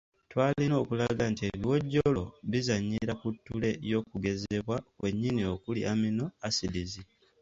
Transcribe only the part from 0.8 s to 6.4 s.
okulaga nti ebiwojjolo bizannyira ku ttule y’okugezebwa kwennyini okuli amino